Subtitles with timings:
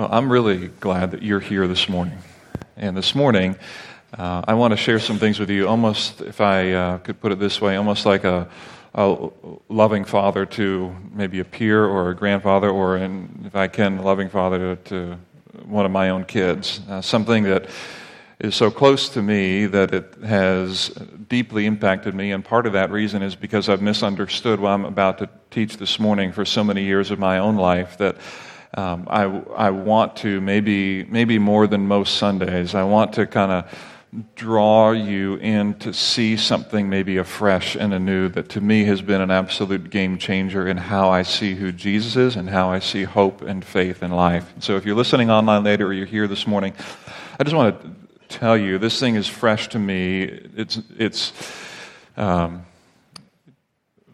[0.00, 2.16] Well, I'm really glad that you're here this morning.
[2.74, 3.54] And this morning,
[4.16, 7.32] uh, I want to share some things with you, almost, if I uh, could put
[7.32, 8.48] it this way, almost like a,
[8.94, 9.28] a,
[9.68, 14.30] loving father to maybe a peer or a grandfather, or, if I can, a loving
[14.30, 15.18] father to, to
[15.66, 16.80] one of my own kids.
[16.88, 17.68] Uh, something that
[18.38, 20.88] is so close to me that it has
[21.28, 22.32] deeply impacted me.
[22.32, 26.00] And part of that reason is because I've misunderstood what I'm about to teach this
[26.00, 28.16] morning for so many years of my own life that
[28.74, 29.22] um, I,
[29.56, 33.78] I want to, maybe, maybe more than most Sundays, I want to kind of
[34.34, 39.20] draw you in to see something maybe afresh and anew that to me has been
[39.20, 43.04] an absolute game changer in how I see who Jesus is and how I see
[43.04, 44.52] hope and faith in life.
[44.58, 46.74] So if you're listening online later or you're here this morning,
[47.38, 47.90] I just want to
[48.28, 50.22] tell you this thing is fresh to me.
[50.56, 51.32] It's, it's
[52.16, 52.64] um,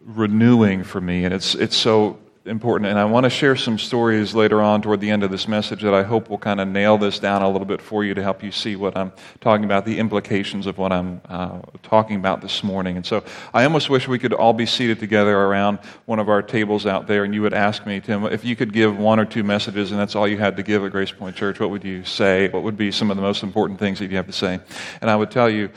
[0.04, 2.90] renewing for me, and it's, it's so important.
[2.90, 5.82] And I want to share some stories later on toward the end of this message
[5.82, 8.22] that I hope will kind of nail this down a little bit for you to
[8.22, 12.40] help you see what I'm talking about, the implications of what I'm uh, talking about
[12.40, 12.96] this morning.
[12.96, 16.42] And so I almost wish we could all be seated together around one of our
[16.42, 19.24] tables out there, and you would ask me, Tim, if you could give one or
[19.24, 21.84] two messages and that's all you had to give at Grace Point Church, what would
[21.84, 22.48] you say?
[22.48, 24.60] What would be some of the most important things that you have to say?
[25.00, 25.70] And I would tell you,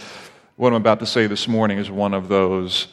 [0.56, 2.88] what I'm about to say this morning is one of those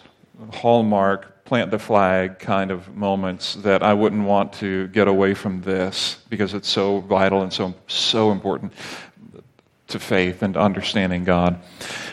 [0.52, 5.62] hallmark plant the flag kind of moments that I wouldn't want to get away from
[5.62, 8.72] this because it's so vital and so so important
[9.88, 11.60] to faith and to understanding God.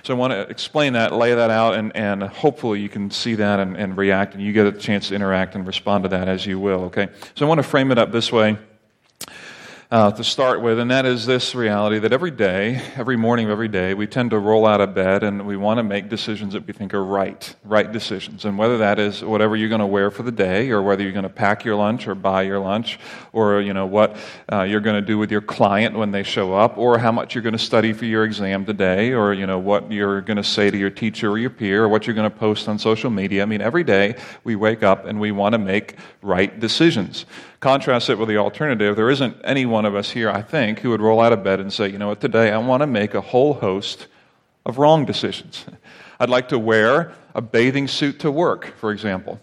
[0.03, 3.35] So I want to explain that, lay that out, and, and hopefully you can see
[3.35, 6.27] that and, and react, and you get a chance to interact and respond to that
[6.27, 7.09] as you will, okay?
[7.35, 8.57] So I want to frame it up this way
[9.93, 13.51] uh, to start with, and that is this reality that every day, every morning of
[13.51, 16.53] every day, we tend to roll out of bed and we want to make decisions
[16.53, 18.43] that we think are right, right decisions.
[18.43, 21.11] And whether that is whatever you're going to wear for the day, or whether you're
[21.11, 22.99] going to pack your lunch or buy your lunch,
[23.33, 24.17] or you know what
[24.51, 27.35] uh, you're going to do with your client when they show up, or how much
[27.35, 30.43] you're going to study for your exam today, or you know what you're going to
[30.43, 33.11] say to your teacher or your peer, or what you're going to post on social
[33.11, 33.43] media.
[33.43, 37.27] I mean, every day we wake up and we want to make right decisions.
[37.63, 38.97] Contrast it with the alternative.
[38.97, 41.61] There isn't any one of us here, I think, who would roll out of bed
[41.61, 44.07] and say, you know what, today I want to make a whole host
[44.65, 45.65] of wrong decisions.
[46.19, 49.39] I'd like to wear a bathing suit to work, for example.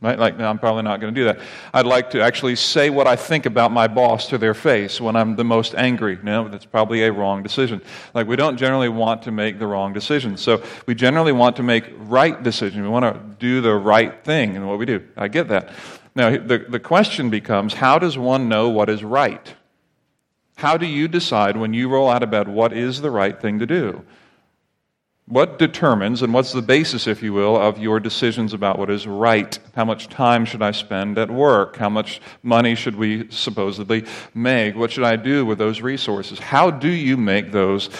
[0.00, 0.18] Right?
[0.18, 1.40] Like, no, I'm probably not going to do that.
[1.74, 5.14] I'd like to actually say what I think about my boss to their face when
[5.14, 6.18] I'm the most angry.
[6.22, 7.82] No, that's probably a wrong decision.
[8.14, 10.38] Like, we don't generally want to make the wrong decision.
[10.38, 12.80] So, we generally want to make right decisions.
[12.80, 15.06] We want to do the right thing in what we do.
[15.18, 15.70] I get that.
[16.18, 19.54] Now, the, the question becomes how does one know what is right?
[20.56, 23.60] How do you decide when you roll out of bed what is the right thing
[23.60, 24.04] to do?
[25.26, 29.06] What determines and what's the basis, if you will, of your decisions about what is
[29.06, 29.56] right?
[29.76, 31.76] How much time should I spend at work?
[31.76, 34.74] How much money should we supposedly make?
[34.74, 36.40] What should I do with those resources?
[36.40, 37.90] How do you make those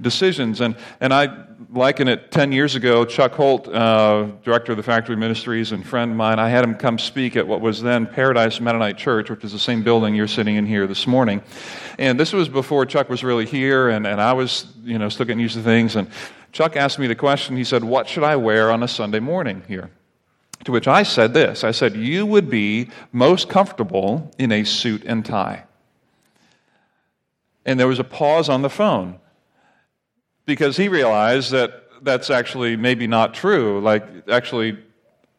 [0.00, 0.60] decisions?
[0.60, 5.16] And, and I liken it 10 years ago, Chuck Holt, uh, director of the Factory
[5.16, 8.60] Ministries and friend of mine, I had him come speak at what was then Paradise
[8.60, 11.42] Mennonite Church, which is the same building you're sitting in here this morning.
[11.98, 15.26] And this was before Chuck was really here, and, and I was, you know, still
[15.26, 15.96] getting used to things.
[15.96, 16.08] And
[16.52, 19.62] Chuck asked me the question, he said, What should I wear on a Sunday morning
[19.66, 19.90] here?
[20.64, 25.04] To which I said this I said, You would be most comfortable in a suit
[25.04, 25.64] and tie.
[27.64, 29.18] And there was a pause on the phone
[30.46, 33.80] because he realized that that's actually maybe not true.
[33.80, 34.78] Like, actually,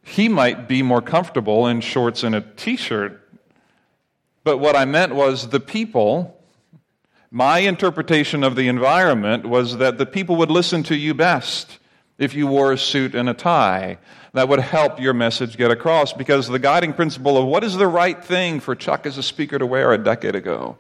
[0.04, 3.22] he might be more comfortable in shorts and a t shirt.
[4.44, 6.40] But what I meant was the people,
[7.32, 11.80] my interpretation of the environment was that the people would listen to you best
[12.18, 13.98] if you wore a suit and a tie
[14.38, 17.88] that would help your message get across because the guiding principle of what is the
[17.88, 20.78] right thing for Chuck as a speaker to wear a decade ago.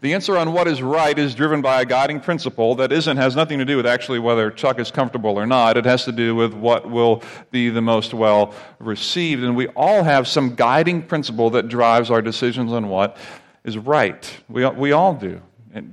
[0.00, 3.36] The answer on what is right is driven by a guiding principle that isn't has
[3.36, 5.76] nothing to do with actually whether Chuck is comfortable or not.
[5.76, 9.42] It has to do with what will be the most well received.
[9.42, 13.16] And we all have some guiding principle that drives our decisions on what
[13.64, 14.30] is right.
[14.48, 15.40] We, we all do.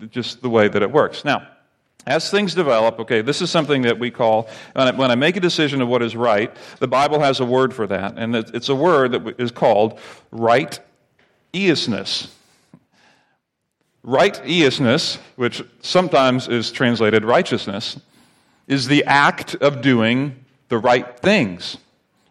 [0.09, 1.25] just the way that it works.
[1.25, 1.47] Now,
[2.07, 5.81] as things develop, okay, this is something that we call, when I make a decision
[5.81, 9.11] of what is right, the Bible has a word for that, and it's a word
[9.11, 9.99] that is called
[10.31, 10.79] right
[11.53, 12.35] eousness.
[14.03, 17.99] Right eousness, which sometimes is translated righteousness,
[18.67, 21.77] is the act of doing the right things.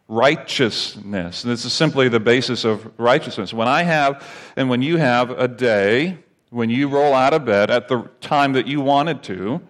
[0.09, 1.45] Righteousness.
[1.45, 3.55] And this is simply the basis of righteousness.
[3.55, 4.27] When I have,
[4.57, 6.19] and when you have a day
[6.51, 9.61] when you roll out of bed at the time that you wanted to,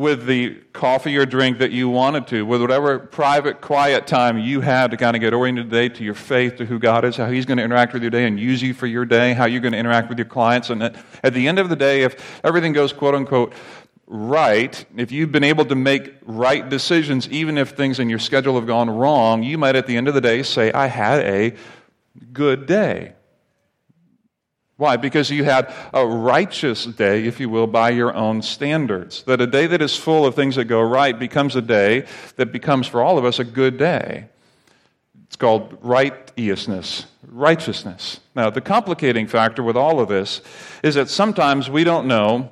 [0.00, 4.62] with the coffee or drink that you wanted to, with whatever private, quiet time you
[4.62, 7.28] had to kind of get oriented today to your faith, to who God is, how
[7.30, 9.60] He's going to interact with your day and use you for your day, how you're
[9.60, 10.70] going to interact with your clients.
[10.70, 13.52] And at the end of the day, if everything goes quote unquote
[14.06, 18.54] right, if you've been able to make right decisions, even if things in your schedule
[18.54, 21.54] have gone wrong, you might at the end of the day say, I had a
[22.32, 23.12] good day.
[24.80, 24.96] Why?
[24.96, 29.22] Because you had a righteous day, if you will, by your own standards.
[29.24, 32.06] That a day that is full of things that go right becomes a day
[32.36, 34.30] that becomes for all of us a good day.
[35.26, 38.20] It's called righteousness, righteousness.
[38.34, 40.40] Now, the complicating factor with all of this
[40.82, 42.50] is that sometimes we don't know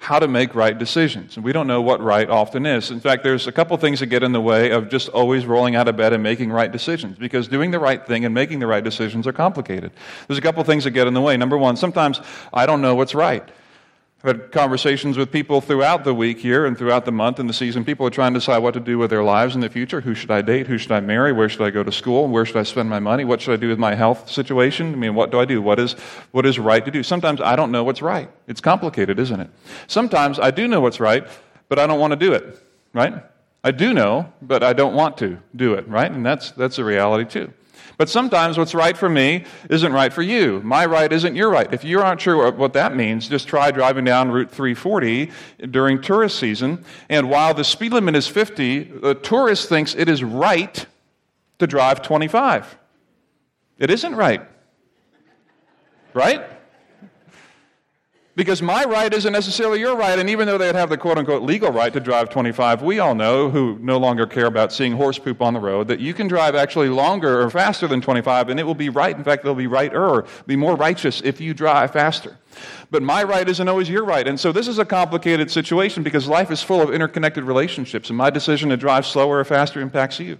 [0.00, 1.36] how to make right decisions.
[1.36, 2.90] And we don't know what right often is.
[2.90, 5.76] In fact, there's a couple things that get in the way of just always rolling
[5.76, 8.66] out of bed and making right decisions because doing the right thing and making the
[8.66, 9.92] right decisions are complicated.
[10.26, 11.36] There's a couple things that get in the way.
[11.36, 12.18] Number one, sometimes
[12.50, 13.46] I don't know what's right.
[14.22, 17.54] I've had conversations with people throughout the week here and throughout the month and the
[17.54, 17.86] season.
[17.86, 20.02] People are trying to decide what to do with their lives in the future.
[20.02, 20.66] Who should I date?
[20.66, 21.32] Who should I marry?
[21.32, 22.28] Where should I go to school?
[22.28, 23.24] Where should I spend my money?
[23.24, 24.92] What should I do with my health situation?
[24.92, 25.62] I mean, what do I do?
[25.62, 25.94] What is,
[26.32, 27.02] what is right to do?
[27.02, 28.30] Sometimes I don't know what's right.
[28.46, 29.48] It's complicated, isn't it?
[29.86, 31.26] Sometimes I do know what's right,
[31.70, 32.58] but I don't want to do it,
[32.92, 33.22] right?
[33.64, 36.10] I do know, but I don't want to do it, right?
[36.10, 37.54] And that's, that's a reality too.
[37.96, 40.60] But sometimes what's right for me isn't right for you.
[40.64, 41.72] My right isn't your right.
[41.72, 45.30] If you aren't sure what that means, just try driving down Route 340
[45.70, 46.84] during tourist season.
[47.08, 50.86] And while the speed limit is 50, the tourist thinks it is right
[51.58, 52.78] to drive 25.
[53.78, 54.42] It isn't right.
[56.12, 56.44] Right?
[58.40, 61.42] Because my right isn't necessarily your right, and even though they'd have the quote unquote
[61.42, 65.18] legal right to drive 25, we all know who no longer care about seeing horse
[65.18, 68.58] poop on the road that you can drive actually longer or faster than 25, and
[68.58, 69.14] it will be right.
[69.14, 72.38] In fact, it'll be righter, be more righteous if you drive faster.
[72.90, 74.26] But my right isn't always your right.
[74.26, 78.16] And so this is a complicated situation because life is full of interconnected relationships, and
[78.16, 80.38] my decision to drive slower or faster impacts you.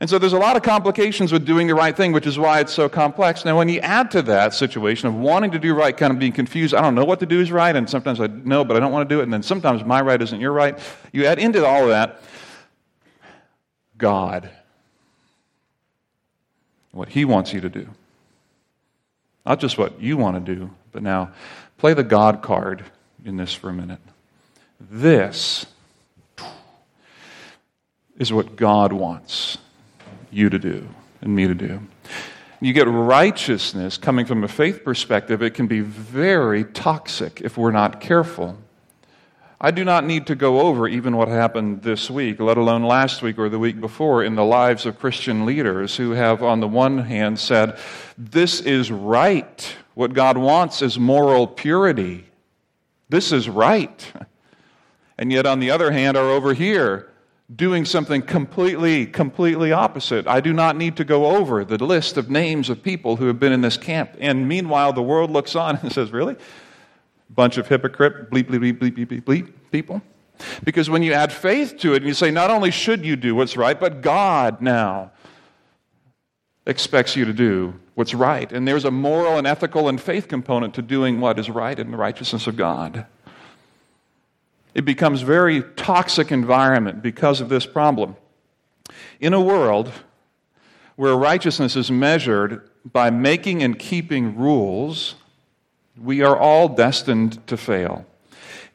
[0.00, 2.60] And so there's a lot of complications with doing the right thing, which is why
[2.60, 3.44] it's so complex.
[3.44, 6.32] Now, when you add to that situation of wanting to do right, kind of being
[6.32, 8.80] confused, I don't know what to do is right, and sometimes I know, but I
[8.80, 10.78] don't want to do it, and then sometimes my right isn't your right,
[11.12, 12.22] you add into all of that
[13.96, 14.50] God.
[16.92, 17.88] What He wants you to do.
[19.44, 21.32] Not just what you want to do, but now
[21.76, 22.84] play the God card
[23.24, 24.00] in this for a minute.
[24.80, 25.66] This
[28.16, 29.58] is what God wants
[30.30, 30.88] you to do
[31.20, 31.80] and me to do.
[32.60, 37.70] You get righteousness coming from a faith perspective, it can be very toxic if we're
[37.70, 38.58] not careful.
[39.60, 43.22] I do not need to go over even what happened this week, let alone last
[43.22, 46.68] week or the week before, in the lives of Christian leaders who have, on the
[46.68, 47.76] one hand, said,
[48.16, 49.76] This is right.
[49.94, 52.26] What God wants is moral purity.
[53.08, 54.12] This is right.
[55.20, 57.07] And yet, on the other hand, are over here
[57.54, 60.26] doing something completely, completely opposite.
[60.26, 63.40] I do not need to go over the list of names of people who have
[63.40, 64.10] been in this camp.
[64.20, 66.36] And meanwhile, the world looks on and says, Really?
[67.30, 70.02] Bunch of hypocrite, bleep, bleep, bleep, bleep, bleep, bleep people?
[70.64, 73.34] Because when you add faith to it and you say, not only should you do
[73.34, 75.12] what's right, but God now
[76.66, 78.50] expects you to do what's right.
[78.52, 81.90] And there's a moral and ethical and faith component to doing what is right in
[81.90, 83.06] the righteousness of God.
[84.78, 88.14] It becomes very toxic environment because of this problem.
[89.18, 89.90] In a world
[90.94, 95.16] where righteousness is measured by making and keeping rules,
[96.00, 98.06] we are all destined to fail.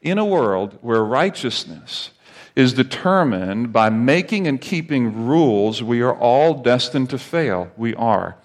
[0.01, 2.09] In a world where righteousness
[2.53, 7.71] is determined by making and keeping rules, we are all destined to fail.
[7.77, 8.35] We are.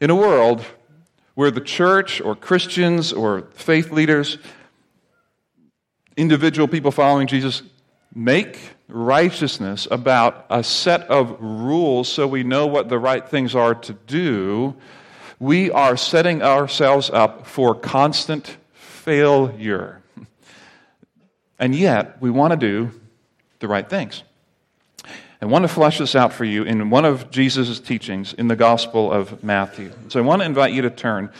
[0.00, 0.64] In a world
[1.34, 4.38] where the church or Christians or faith leaders
[6.16, 7.62] individual people following Jesus
[8.14, 13.74] make righteousness about a set of rules so we know what the right things are
[13.74, 14.74] to do,
[15.38, 20.02] we are setting ourselves up for constant failure.
[21.58, 22.90] And yet, we want to do
[23.60, 24.22] the right things.
[25.40, 28.56] I want to flesh this out for you in one of Jesus' teachings in the
[28.56, 29.92] Gospel of Matthew.
[30.08, 31.30] So I want to invite you to turn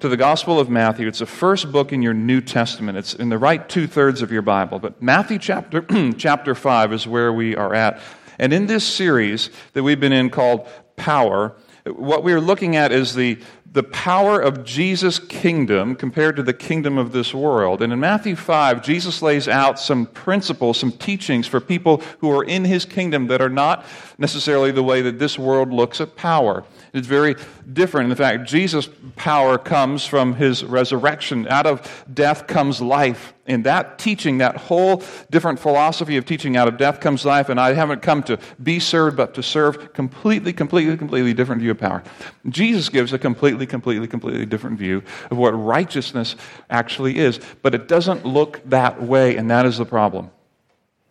[0.00, 1.06] to the Gospel of Matthew.
[1.06, 2.96] It's the first book in your New Testament.
[2.96, 4.78] It's in the right two thirds of your Bible.
[4.78, 5.82] But Matthew chapter,
[6.16, 8.00] chapter 5 is where we are at.
[8.38, 10.66] And in this series that we've been in called
[10.96, 11.54] Power,
[11.84, 13.38] what we're looking at is the,
[13.72, 17.82] the power of Jesus' kingdom compared to the kingdom of this world.
[17.82, 22.42] And in Matthew 5, Jesus lays out some principles, some teachings for people who are
[22.42, 23.86] in his kingdom that are not
[24.18, 26.64] necessarily the way that this world looks at power.
[26.92, 27.36] It's very
[27.72, 28.10] different.
[28.10, 31.46] In fact, Jesus' power comes from his resurrection.
[31.46, 33.34] Out of death comes life.
[33.46, 37.58] In that teaching, that whole different philosophy of teaching out of death comes life, and
[37.58, 41.78] I haven't come to be served, but to serve, completely, completely, completely different view of
[41.78, 42.02] power.
[42.48, 46.36] Jesus gives a completely, completely, completely different view of what righteousness
[46.68, 50.30] actually is, but it doesn't look that way, and that is the problem.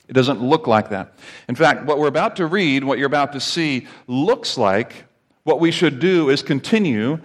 [0.07, 1.13] It doesn't look like that.
[1.47, 5.05] In fact, what we're about to read, what you're about to see, looks like
[5.43, 7.19] what we should do is continue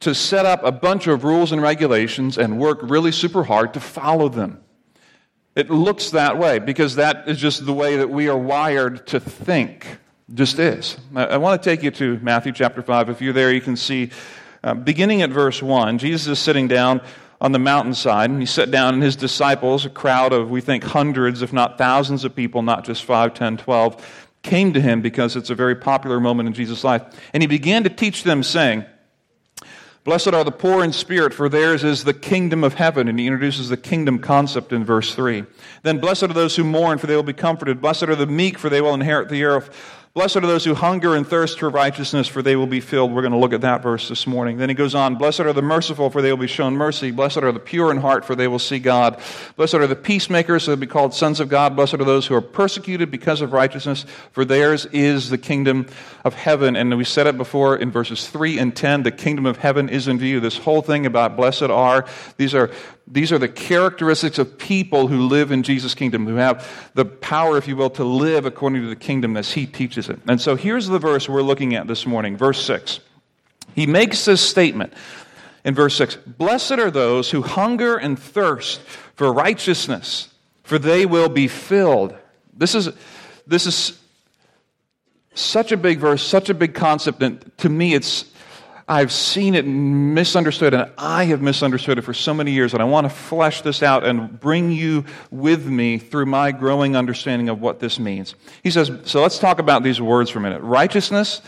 [0.00, 3.80] to set up a bunch of rules and regulations and work really super hard to
[3.80, 4.60] follow them.
[5.54, 9.20] It looks that way because that is just the way that we are wired to
[9.20, 9.98] think.
[10.32, 10.96] Just is.
[11.14, 13.10] I, want to take you to Matthew chapter 5.
[13.10, 14.10] If you're there, you can see,
[14.62, 17.00] uh, beginning at verse 1, Jesus is sitting down
[17.40, 20.84] on the mountainside, and he sat down, and his disciples, a crowd of, we think,
[20.84, 25.36] hundreds, if not thousands of people, not just 5, 10, 12, came to him because
[25.36, 27.02] it's a very popular moment in Jesus' life.
[27.32, 28.84] And he began to teach them, saying,
[30.02, 33.06] Blessed are the poor in spirit, for theirs is the kingdom of heaven.
[33.06, 35.44] And he introduces the kingdom concept in verse 3.
[35.82, 37.82] Then, blessed are those who mourn, for they will be comforted.
[37.82, 39.99] Blessed are the meek, for they will inherit the earth.
[40.12, 43.12] Blessed are those who hunger and thirst for righteousness, for they will be filled.
[43.12, 44.56] We're going to look at that verse this morning.
[44.56, 47.12] Then he goes on Blessed are the merciful, for they will be shown mercy.
[47.12, 49.20] Blessed are the pure in heart, for they will see God.
[49.54, 51.76] Blessed are the peacemakers, so they'll be called sons of God.
[51.76, 55.86] Blessed are those who are persecuted because of righteousness, for theirs is the kingdom
[56.24, 56.74] of heaven.
[56.74, 60.08] And we said it before in verses 3 and 10 the kingdom of heaven is
[60.08, 60.40] in view.
[60.40, 62.04] This whole thing about blessed are,
[62.36, 62.72] these are
[63.10, 67.58] these are the characteristics of people who live in Jesus' kingdom, who have the power,
[67.58, 70.20] if you will, to live according to the kingdom as he teaches it.
[70.28, 73.00] And so here's the verse we're looking at this morning, verse 6.
[73.74, 74.92] He makes this statement
[75.64, 78.80] in verse 6 Blessed are those who hunger and thirst
[79.16, 80.28] for righteousness,
[80.62, 82.14] for they will be filled.
[82.56, 82.90] This is,
[83.44, 83.98] this is
[85.34, 88.29] such a big verse, such a big concept, and to me it's
[88.90, 92.86] I've seen it misunderstood, and I have misunderstood it for so many years, and I
[92.86, 97.60] want to flesh this out and bring you with me through my growing understanding of
[97.60, 98.34] what this means.
[98.64, 100.60] He says, so let's talk about these words for a minute.
[100.62, 101.40] Righteousness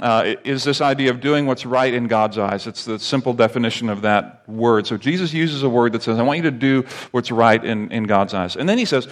[0.00, 2.66] uh, is this idea of doing what's right in God's eyes.
[2.66, 4.86] It's the simple definition of that word.
[4.86, 7.92] So Jesus uses a word that says, I want you to do what's right in,
[7.92, 8.56] in God's eyes.
[8.56, 9.06] And then he says,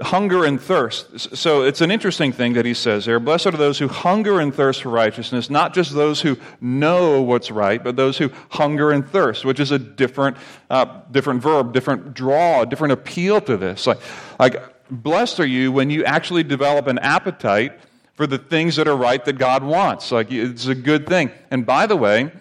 [0.00, 1.36] hunger and thirst.
[1.36, 3.18] So it's an interesting thing that he says there.
[3.18, 7.50] Blessed are those who hunger and thirst for righteousness, not just those who know what's
[7.50, 10.36] right, but those who hunger and thirst, which is a different,
[10.70, 13.86] uh, different verb, different draw, different appeal to this.
[13.86, 13.98] Like,
[14.38, 17.72] like, blessed are you when you actually develop an appetite
[18.14, 20.10] for the things that are right that God wants.
[20.10, 21.30] Like, it's a good thing.
[21.50, 22.32] And by the way,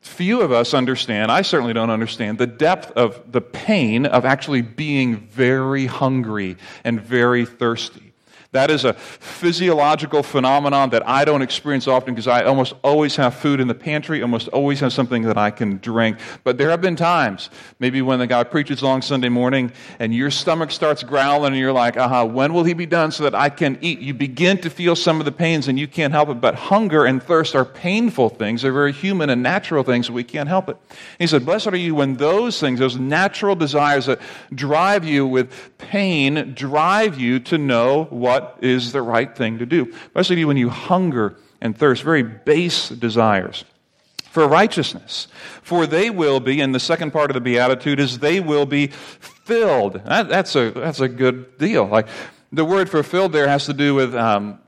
[0.00, 4.62] few of us understand, I certainly don't understand, the depth of the pain of actually
[4.62, 8.07] being very hungry and very thirsty.
[8.52, 13.34] That is a physiological phenomenon that I don't experience often because I almost always have
[13.34, 16.18] food in the pantry, almost always have something that I can drink.
[16.44, 20.30] But there have been times, maybe when the guy preaches long Sunday morning and your
[20.30, 23.50] stomach starts growling and you're like, aha, when will he be done so that I
[23.50, 23.98] can eat?
[23.98, 26.40] You begin to feel some of the pains and you can't help it.
[26.40, 28.62] But hunger and thirst are painful things.
[28.62, 30.78] They're very human and natural things, we can't help it.
[31.18, 34.20] He said, Blessed are you when those things, those natural desires that
[34.54, 39.92] drive you with pain, drive you to know what is the right thing to do.
[40.06, 43.64] Especially when you hunger and thirst, very base desires
[44.30, 45.26] for righteousness.
[45.62, 48.88] For they will be, and the second part of the Beatitude is they will be
[48.88, 49.94] filled.
[50.04, 51.86] That, that's, a, that's a good deal.
[51.86, 52.08] Like
[52.52, 54.58] the word fulfilled there has to do with um,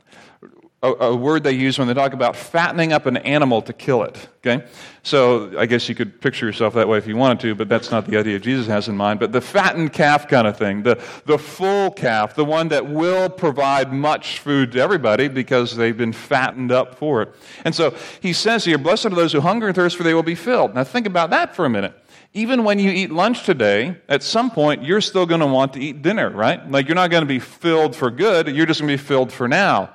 [0.82, 4.02] a, a, word they use when they talk about fattening up an animal to kill
[4.02, 4.28] it.
[4.38, 4.64] Okay?
[5.02, 7.90] So I guess you could picture yourself that way if you wanted to, but that's
[7.90, 9.20] not the idea Jesus has in mind.
[9.20, 13.28] But the fattened calf kind of thing, the, the full calf, the one that will
[13.28, 17.34] provide much food to everybody because they've been fattened up for it.
[17.64, 20.22] And so he says here, Blessed are those who hunger and thirst, for they will
[20.22, 20.74] be filled.
[20.74, 21.94] Now think about that for a minute
[22.32, 25.80] even when you eat lunch today, at some point, you're still going to want to
[25.80, 26.70] eat dinner, right?
[26.70, 29.32] Like, you're not going to be filled for good, you're just going to be filled
[29.32, 29.92] for now.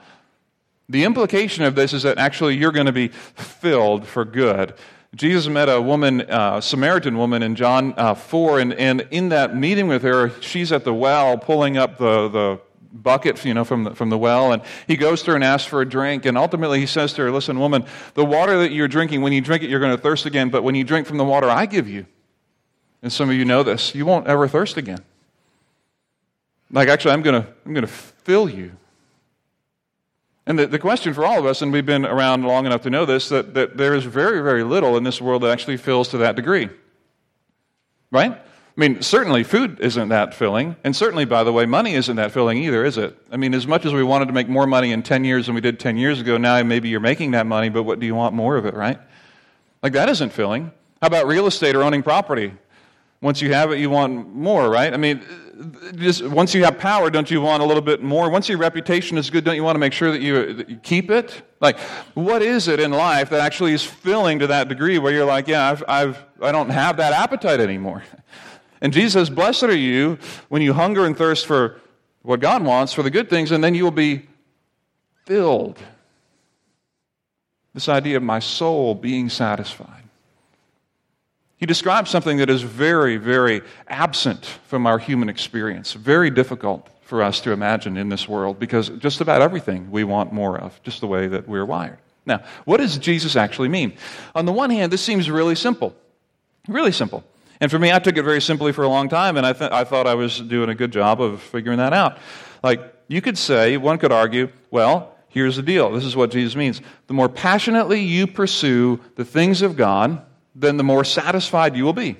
[0.87, 4.73] The implication of this is that actually you're going to be filled for good.
[5.15, 9.55] Jesus met a woman, uh, Samaritan woman in John uh, 4, and, and in that
[9.55, 12.59] meeting with her, she's at the well pulling up the, the
[12.91, 15.67] bucket you know, from, the, from the well, and he goes to her and asks
[15.67, 18.89] for a drink, and ultimately he says to her, Listen, woman, the water that you're
[18.89, 21.17] drinking, when you drink it, you're going to thirst again, but when you drink from
[21.17, 22.05] the water I give you,
[23.01, 25.03] and some of you know this, you won't ever thirst again.
[26.71, 28.73] Like, actually, I'm going to, I'm going to fill you
[30.47, 32.89] and the, the question for all of us, and we've been around long enough to
[32.89, 36.09] know this, that, that there is very, very little in this world that actually fills
[36.09, 36.69] to that degree.
[38.11, 38.31] Right?
[38.31, 40.75] I mean, certainly food isn't that filling.
[40.83, 43.17] And certainly, by the way, money isn't that filling either, is it?
[43.31, 45.55] I mean, as much as we wanted to make more money in 10 years than
[45.55, 48.13] we did 10 years ago, now maybe you're making that money, but what do you
[48.13, 48.99] want more of it, right?
[49.81, 50.71] Like, that isn't filling.
[51.01, 52.53] How about real estate or owning property?
[53.25, 54.93] Once you have it, you want more, right?
[54.93, 55.19] I mean,
[55.95, 58.29] just once you have power, don't you want a little bit more?
[58.29, 60.77] Once your reputation is good, don't you want to make sure that you, that you
[60.77, 61.41] keep it?
[61.59, 61.79] Like,
[62.13, 65.47] what is it in life that actually is filling to that degree where you're like,
[65.47, 68.03] yeah, I've, I've, I don't have that appetite anymore?
[68.81, 71.81] And Jesus says, Blessed are you when you hunger and thirst for
[72.21, 74.27] what God wants, for the good things, and then you will be
[75.25, 75.79] filled.
[77.73, 80.04] This idea of my soul being satisfied.
[81.57, 87.23] He describes something that is very, very absent from our human experience, very difficult for
[87.23, 91.01] us to imagine in this world because just about everything we want more of, just
[91.01, 91.99] the way that we're wired.
[92.25, 93.93] Now, what does Jesus actually mean?
[94.33, 95.95] On the one hand, this seems really simple.
[96.67, 97.23] Really simple.
[97.61, 99.71] And for me, I took it very simply for a long time, and I, th-
[99.71, 102.17] I thought I was doing a good job of figuring that out.
[102.63, 105.91] Like, you could say, one could argue, well, here's the deal.
[105.91, 106.81] This is what Jesus means.
[107.07, 110.21] The more passionately you pursue the things of God,
[110.55, 112.17] then the more satisfied you will be.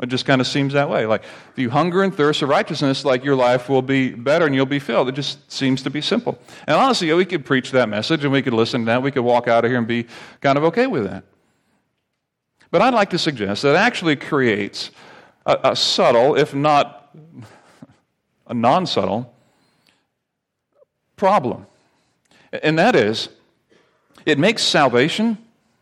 [0.00, 1.06] It just kind of seems that way.
[1.06, 4.54] Like, if you hunger and thirst for righteousness, like your life will be better and
[4.54, 5.08] you'll be filled.
[5.08, 6.38] It just seems to be simple.
[6.66, 9.02] And honestly, we could preach that message and we could listen to that.
[9.02, 10.06] We could walk out of here and be
[10.40, 11.22] kind of okay with that.
[12.72, 14.90] But I'd like to suggest that it actually creates
[15.46, 17.14] a, a subtle, if not
[18.48, 19.32] a non subtle,
[21.16, 21.66] problem.
[22.62, 23.28] And that is,
[24.26, 25.38] it makes salvation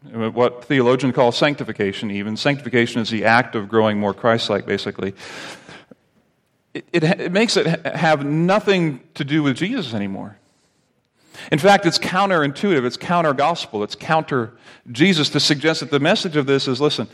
[0.07, 2.37] Uh, what theologians call sanctification, even.
[2.37, 5.14] Sanctification is the act of growing more Christ like, basically.
[6.73, 10.38] It, it, it, makes it have nothing to do with Jesus anymore.
[11.52, 14.52] In fact, it's counterintuitive, it's counter gospel, it's counter
[14.90, 17.09] Jesus to suggest that the message of this is listen,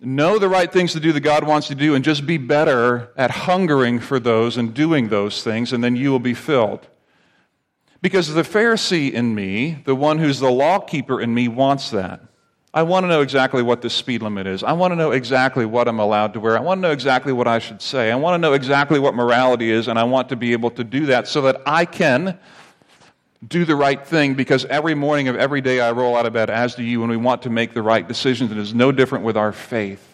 [0.00, 2.36] know the right things to do that God wants you to do, and just be
[2.36, 6.86] better at hungering for those and doing those things, and then you will be filled.
[8.02, 12.20] Because the Pharisee in me, the one who's the lawkeeper in me, wants that.
[12.74, 14.64] I want to know exactly what the speed limit is.
[14.64, 16.56] I want to know exactly what I'm allowed to wear.
[16.56, 18.10] I want to know exactly what I should say.
[18.10, 20.84] I want to know exactly what morality is, and I want to be able to
[20.84, 22.38] do that so that I can
[23.46, 26.48] do the right thing because every morning of every day I roll out of bed,
[26.48, 28.50] as do you, and we want to make the right decisions.
[28.50, 30.11] And it's no different with our faith.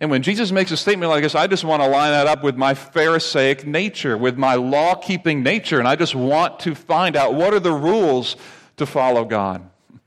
[0.00, 2.42] And when Jesus makes a statement like this, I just want to line that up
[2.42, 7.16] with my Pharisaic nature, with my law keeping nature, and I just want to find
[7.16, 8.36] out what are the rules
[8.76, 9.60] to follow God.
[9.90, 10.00] And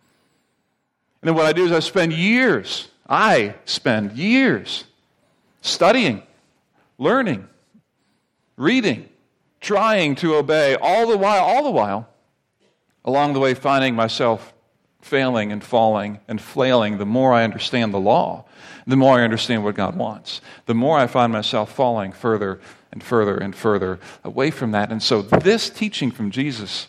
[1.21, 4.83] then what I do is I spend years, I spend years
[5.61, 6.21] studying,
[6.97, 7.47] learning,
[8.57, 9.07] reading,
[9.61, 12.09] trying to obey, all the while, all the while,
[13.05, 14.53] along the way, finding myself
[15.01, 18.43] failing and falling and flailing the more I understand the law
[18.87, 22.59] the more I understand what God wants, the more I find myself falling further
[22.91, 24.91] and further and further away from that.
[24.91, 26.87] And so, this teaching from Jesus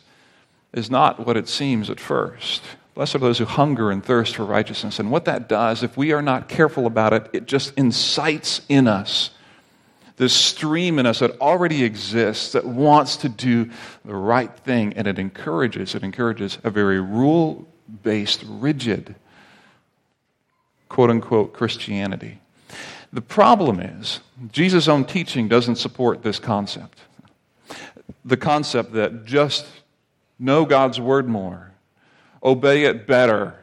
[0.72, 2.62] is not what it seems at first.
[2.94, 4.98] Blessed are those who hunger and thirst for righteousness.
[4.98, 8.88] And what that does, if we are not careful about it, it just incites in
[8.88, 9.30] us
[10.18, 13.70] this stream in us that already exists that wants to do
[14.04, 14.92] the right thing.
[14.94, 17.66] And it encourages, it encourages a very rule
[18.02, 19.14] based, rigid
[20.88, 22.40] quote unquote Christianity.
[23.12, 24.20] The problem is,
[24.52, 26.98] Jesus' own teaching doesn't support this concept.
[28.24, 29.66] The concept that just
[30.38, 31.72] know God's word more,
[32.42, 33.54] obey it better,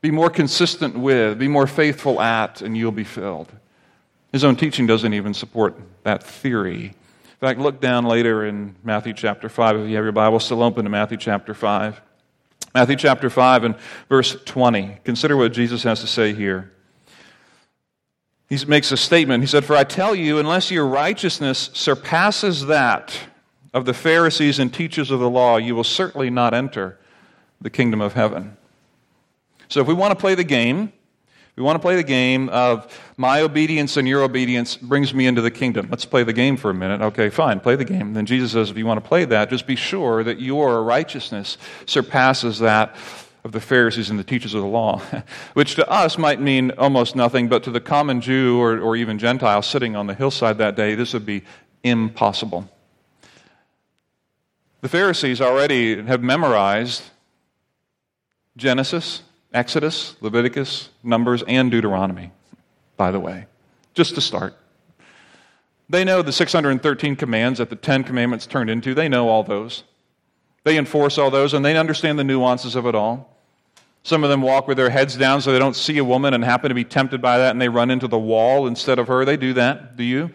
[0.00, 3.50] be more consistent with, be more faithful at, and you'll be filled.
[4.32, 6.86] His own teaching doesn't even support that theory.
[6.86, 10.62] In fact, look down later in Matthew chapter 5, if you have your Bible still
[10.62, 12.00] open to Matthew chapter 5.
[12.74, 13.76] Matthew chapter 5 and
[14.08, 14.98] verse 20.
[15.04, 16.72] Consider what Jesus has to say here.
[18.48, 19.44] He makes a statement.
[19.44, 23.16] He said, For I tell you, unless your righteousness surpasses that
[23.72, 26.98] of the Pharisees and teachers of the law, you will certainly not enter
[27.60, 28.56] the kingdom of heaven.
[29.68, 30.92] So if we want to play the game,
[31.56, 35.40] we want to play the game of my obedience and your obedience brings me into
[35.40, 35.86] the kingdom.
[35.88, 37.00] Let's play the game for a minute.
[37.00, 38.12] Okay, fine, play the game.
[38.12, 41.56] Then Jesus says, if you want to play that, just be sure that your righteousness
[41.86, 42.96] surpasses that
[43.44, 45.00] of the Pharisees and the teachers of the law,
[45.54, 49.18] which to us might mean almost nothing, but to the common Jew or, or even
[49.18, 51.42] Gentile sitting on the hillside that day, this would be
[51.84, 52.68] impossible.
[54.80, 57.04] The Pharisees already have memorized
[58.56, 59.22] Genesis,
[59.54, 62.32] Exodus, Leviticus, Numbers, and Deuteronomy,
[62.96, 63.46] by the way,
[63.94, 64.54] just to start.
[65.88, 68.94] They know the 613 commands that the Ten Commandments turned into.
[68.94, 69.84] They know all those.
[70.64, 73.30] They enforce all those, and they understand the nuances of it all.
[74.02, 76.44] Some of them walk with their heads down so they don't see a woman and
[76.44, 79.24] happen to be tempted by that, and they run into the wall instead of her.
[79.24, 79.96] They do that.
[79.96, 80.30] Do you?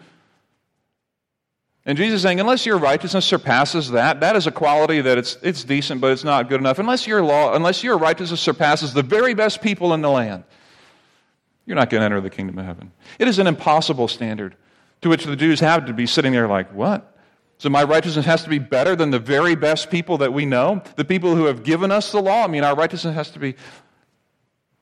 [1.86, 5.38] And Jesus is saying, unless your righteousness surpasses that, that is a quality that it's,
[5.42, 6.78] it's decent, but it's not good enough.
[6.78, 10.44] Unless your law, unless your righteousness surpasses the very best people in the land,
[11.64, 12.92] you're not going to enter the kingdom of heaven.
[13.18, 14.56] It is an impossible standard
[15.00, 17.16] to which the Jews have to be sitting there like, what?
[17.56, 20.82] So my righteousness has to be better than the very best people that we know,
[20.96, 22.44] the people who have given us the law.
[22.44, 23.54] I mean, our righteousness has to be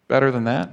[0.07, 0.71] better than that.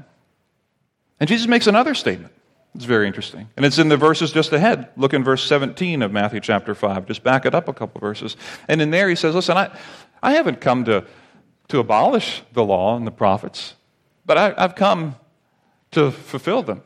[1.19, 2.33] And Jesus makes another statement.
[2.75, 3.49] It's very interesting.
[3.55, 4.89] And it's in the verses just ahead.
[4.97, 7.05] Look in verse 17 of Matthew chapter 5.
[7.05, 8.35] Just back it up a couple verses.
[8.67, 9.71] And in there he says, Listen, I,
[10.21, 11.05] I haven't come to,
[11.69, 13.75] to abolish the law and the prophets,
[14.25, 15.15] but I, have come
[15.91, 16.81] to fulfill them.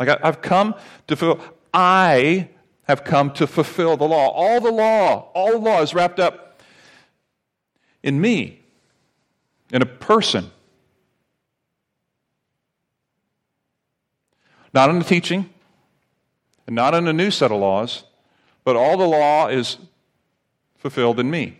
[0.00, 0.74] Like I, I've come
[1.06, 1.44] to fulfill.
[1.74, 2.48] I
[2.84, 4.30] have come to fulfill the law.
[4.30, 6.62] All the law, all the law is wrapped up
[8.02, 8.62] in me,
[9.70, 10.50] in a person
[14.78, 15.50] Not in the teaching,
[16.68, 18.04] and not in a new set of laws,
[18.62, 19.76] but all the law is
[20.76, 21.58] fulfilled in me.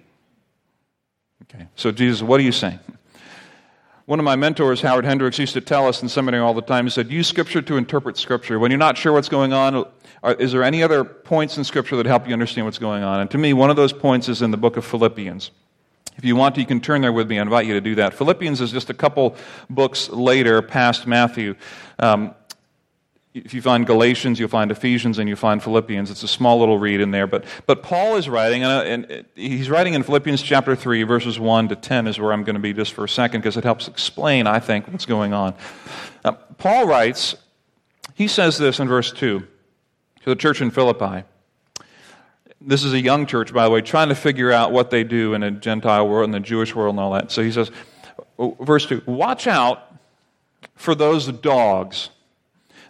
[1.42, 2.78] Okay, so Jesus, what are you saying?
[4.07, 6.85] One of my mentors, Howard Hendricks, used to tell us in seminary all the time,
[6.87, 8.61] he said, use Scripture to interpret Scripture.
[8.61, 9.85] When you're not sure what's going on,
[10.38, 13.18] is there any other points in Scripture that help you understand what's going on?
[13.18, 15.50] And to me, one of those points is in the book of Philippians.
[16.16, 17.40] If you want to, you can turn there with me.
[17.40, 18.14] I invite you to do that.
[18.14, 19.35] Philippians is just a couple
[19.68, 21.57] books later, past Matthew.
[21.98, 22.37] Um,
[23.44, 26.11] if you find Galatians, you'll find Ephesians, and you'll find Philippians.
[26.11, 27.27] It's a small little read in there.
[27.27, 31.77] But, but Paul is writing, and, he's writing in Philippians chapter 3, verses 1 to
[31.77, 34.46] 10 is where I'm going to be just for a second because it helps explain,
[34.46, 35.55] I think, what's going on.
[36.24, 37.37] Uh, Paul writes,
[38.14, 39.46] he says this in verse 2 to
[40.24, 41.24] the church in Philippi.
[42.61, 45.35] This is a young church, by the way, trying to figure out what they do
[45.35, 47.31] in a Gentile world and the Jewish world and all that.
[47.31, 47.70] So he says,
[48.38, 49.94] verse 2 Watch out
[50.74, 52.11] for those dogs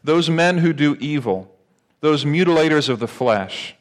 [0.03, 1.55] those men who do evil,
[2.01, 3.75] those mutilators of the flesh.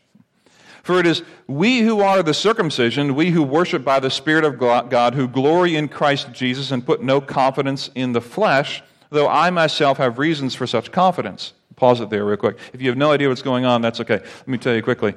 [0.83, 4.57] For it is we who are the circumcision, we who worship by the Spirit of
[4.57, 9.49] God, who glory in Christ Jesus and put no confidence in the flesh, though I
[9.49, 11.53] myself have reasons for such confidence.
[11.75, 12.57] Pause it there real quick.
[12.73, 14.19] If you have no idea what's going on, that's okay.
[14.19, 15.13] Let me tell you quickly.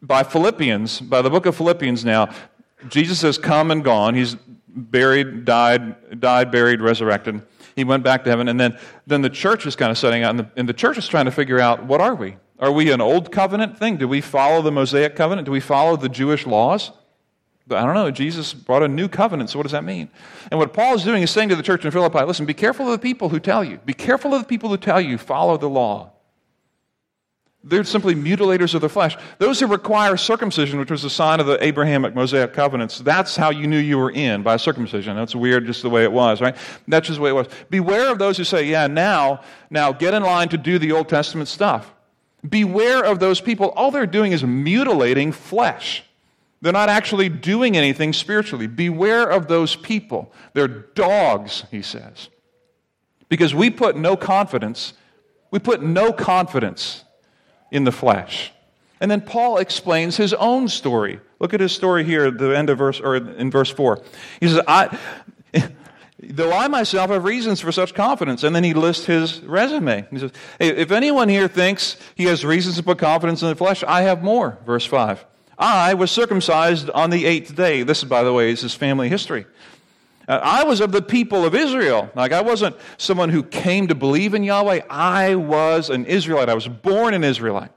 [0.00, 2.32] By Philippians, by the book of Philippians now,
[2.88, 4.14] Jesus has come and gone.
[4.14, 4.36] He's
[4.68, 7.42] buried, died, died, buried, resurrected
[7.76, 8.48] he went back to heaven.
[8.48, 10.98] And then, then the church is kind of setting out, and the, and the church
[10.98, 12.36] is trying to figure out what are we?
[12.58, 13.96] Are we an old covenant thing?
[13.96, 15.46] Do we follow the Mosaic covenant?
[15.46, 16.92] Do we follow the Jewish laws?
[17.66, 18.10] But I don't know.
[18.10, 20.08] Jesus brought a new covenant, so what does that mean?
[20.50, 22.86] And what Paul is doing is saying to the church in Philippi listen, be careful
[22.86, 23.78] of the people who tell you.
[23.78, 26.12] Be careful of the people who tell you, follow the law.
[27.66, 29.16] They're simply mutilators of the flesh.
[29.38, 33.48] Those who require circumcision, which was a sign of the Abrahamic Mosaic covenants, that's how
[33.48, 35.16] you knew you were in by circumcision.
[35.16, 36.54] That's weird, just the way it was, right?
[36.86, 37.46] That's just the way it was.
[37.70, 41.08] Beware of those who say, yeah, now, now get in line to do the Old
[41.08, 41.94] Testament stuff.
[42.46, 43.70] Beware of those people.
[43.70, 46.04] All they're doing is mutilating flesh.
[46.60, 48.66] They're not actually doing anything spiritually.
[48.66, 50.32] Beware of those people.
[50.52, 52.28] They're dogs, he says.
[53.30, 54.92] Because we put no confidence,
[55.50, 57.04] we put no confidence
[57.74, 58.52] in the flesh.
[59.00, 61.20] And then Paul explains his own story.
[61.40, 64.00] Look at his story here the end of verse or in verse 4.
[64.40, 64.98] He says, I
[66.22, 68.44] though I myself have reasons for such confidence.
[68.44, 70.06] And then he lists his resume.
[70.10, 73.56] He says, hey, if anyone here thinks he has reasons to put confidence in the
[73.56, 74.56] flesh, I have more.
[74.64, 75.26] Verse 5.
[75.58, 77.82] I was circumcised on the eighth day.
[77.82, 79.46] This, by the way, is his family history.
[80.26, 82.10] Uh, I was of the people of Israel.
[82.14, 84.82] Like, I wasn't someone who came to believe in Yahweh.
[84.88, 86.48] I was an Israelite.
[86.48, 87.70] I was born an Israelite.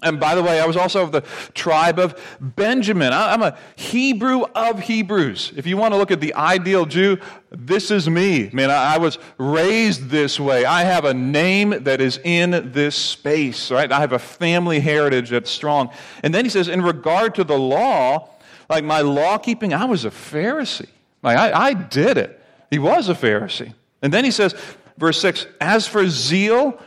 [0.00, 1.22] And by the way, I was also of the
[1.54, 3.12] tribe of Benjamin.
[3.12, 5.52] I'm a Hebrew of Hebrews.
[5.56, 7.18] If you want to look at the ideal Jew,
[7.50, 8.48] this is me.
[8.52, 10.64] Man, I was raised this way.
[10.64, 13.90] I have a name that is in this space, right?
[13.90, 15.90] I have a family heritage that's strong.
[16.22, 18.28] And then he says, in regard to the law,
[18.70, 20.86] like my law keeping, I was a Pharisee.
[21.22, 22.40] Like, I, I did it.
[22.70, 23.74] He was a Pharisee.
[24.02, 24.54] And then he says,
[24.96, 26.80] verse 6 As for zeal,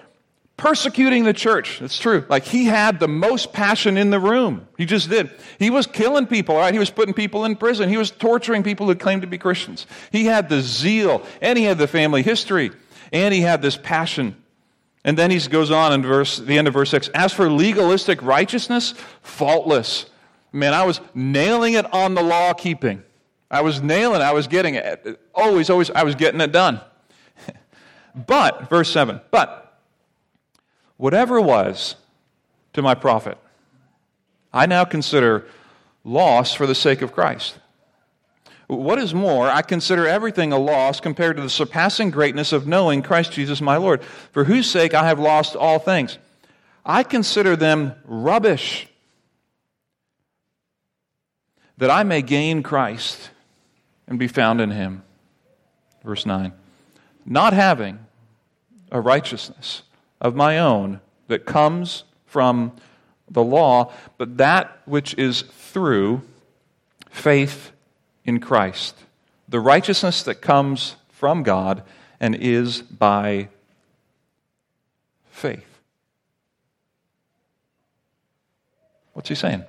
[0.57, 1.81] persecuting the church.
[1.81, 2.25] It's true.
[2.29, 4.67] Like, he had the most passion in the room.
[4.77, 5.31] He just did.
[5.59, 6.73] He was killing people, right?
[6.73, 7.89] He was putting people in prison.
[7.89, 9.87] He was torturing people who claimed to be Christians.
[10.11, 12.71] He had the zeal, and he had the family history,
[13.11, 14.35] and he had this passion.
[15.03, 18.21] And then he goes on in verse, the end of verse 6 As for legalistic
[18.21, 20.05] righteousness, faultless.
[20.53, 23.03] Man, I was nailing it on the law keeping.
[23.51, 24.23] I was nailing it.
[24.23, 25.19] I was getting it.
[25.35, 26.79] Always, always, I was getting it done.
[28.15, 29.77] but, verse 7, but
[30.95, 31.95] whatever was
[32.71, 33.37] to my profit,
[34.53, 35.45] I now consider
[36.05, 37.59] loss for the sake of Christ.
[38.67, 43.01] What is more, I consider everything a loss compared to the surpassing greatness of knowing
[43.01, 46.17] Christ Jesus my Lord, for whose sake I have lost all things.
[46.85, 48.87] I consider them rubbish,
[51.77, 53.30] that I may gain Christ
[54.07, 55.03] and be found in him.
[56.03, 56.53] Verse 9.
[57.25, 57.99] Not having
[58.91, 59.83] a righteousness
[60.19, 62.73] of my own that comes from
[63.29, 66.21] the law, but that which is through
[67.09, 67.71] faith
[68.25, 68.95] in Christ.
[69.47, 71.83] The righteousness that comes from God
[72.19, 73.49] and is by
[75.29, 75.65] faith.
[79.13, 79.65] What's he saying?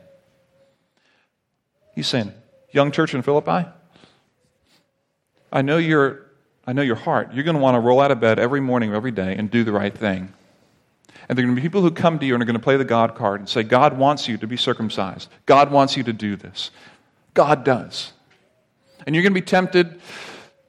[1.94, 2.32] He's saying,
[2.70, 3.68] young church in Philippi,
[5.52, 6.26] I know your,
[6.66, 7.34] I know your heart.
[7.34, 9.62] You're going to want to roll out of bed every morning, every day, and do
[9.64, 10.32] the right thing.
[11.28, 12.62] And there are going to be people who come to you and are going to
[12.62, 15.28] play the God card and say, God wants you to be circumcised.
[15.46, 16.70] God wants you to do this.
[17.34, 18.12] God does.
[19.06, 20.00] And you're going to be tempted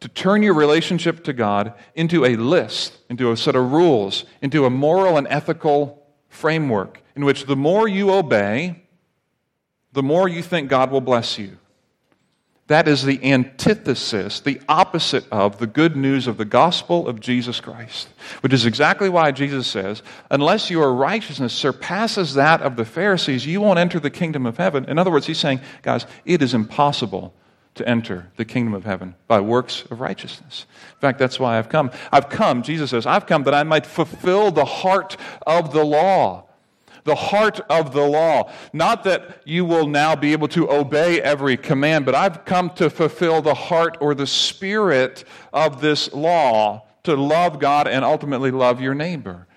[0.01, 4.65] to turn your relationship to God into a list, into a set of rules, into
[4.65, 8.83] a moral and ethical framework in which the more you obey,
[9.93, 11.57] the more you think God will bless you.
[12.67, 17.59] That is the antithesis, the opposite of the good news of the gospel of Jesus
[17.59, 18.07] Christ,
[18.39, 23.59] which is exactly why Jesus says, unless your righteousness surpasses that of the Pharisees, you
[23.59, 24.85] won't enter the kingdom of heaven.
[24.85, 27.33] In other words, he's saying, guys, it is impossible
[27.75, 30.65] to enter the kingdom of heaven by works of righteousness.
[30.93, 31.91] In fact, that's why I've come.
[32.13, 36.45] I've come, Jesus says, I've come that I might fulfill the heart of the law
[37.03, 38.51] the heart of the law.
[38.71, 42.89] Not that you will now be able to obey every command, but I've come to
[42.89, 48.81] fulfill the heart or the spirit of this law to love God and ultimately love
[48.81, 49.47] your neighbor.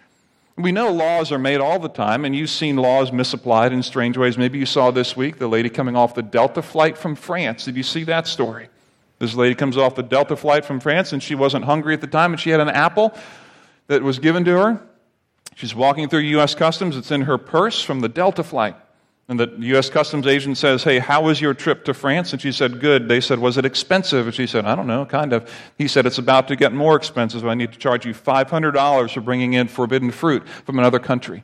[0.58, 4.16] We know laws are made all the time, and you've seen laws misapplied in strange
[4.16, 4.38] ways.
[4.38, 7.66] Maybe you saw this week the lady coming off the Delta flight from France.
[7.66, 8.68] Did you see that story?
[9.18, 12.06] This lady comes off the Delta flight from France, and she wasn't hungry at the
[12.06, 13.14] time, and she had an apple
[13.88, 14.80] that was given to her.
[15.56, 16.54] She's walking through U.S.
[16.54, 16.98] Customs.
[16.98, 18.76] It's in her purse from the Delta flight.
[19.26, 19.88] And the U.S.
[19.88, 22.34] Customs agent says, Hey, how was your trip to France?
[22.34, 23.08] And she said, Good.
[23.08, 24.26] They said, Was it expensive?
[24.26, 25.50] And she said, I don't know, kind of.
[25.78, 27.44] He said, It's about to get more expensive.
[27.46, 31.42] I need to charge you $500 for bringing in forbidden fruit from another country.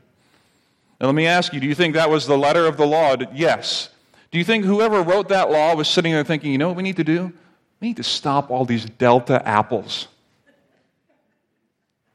[1.00, 3.16] Now, let me ask you do you think that was the letter of the law?
[3.32, 3.88] Yes.
[4.30, 6.82] Do you think whoever wrote that law was sitting there thinking, You know what we
[6.82, 7.32] need to do?
[7.80, 10.06] We need to stop all these Delta apples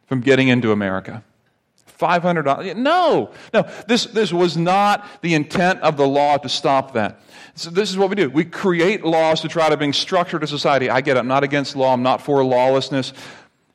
[0.05, 1.23] from getting into America.
[1.99, 2.75] $500.
[2.75, 7.21] No, no, this, this was not the intent of the law to stop that.
[7.55, 8.29] So this is what we do.
[8.29, 10.89] We create laws to try to bring structure to society.
[10.89, 11.19] I get it.
[11.19, 11.93] I'm not against law.
[11.93, 13.13] I'm not for lawlessness.